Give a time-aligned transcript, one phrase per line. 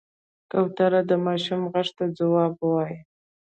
[0.51, 2.97] کوتره د ماشوم غږ ته ځواب وايي.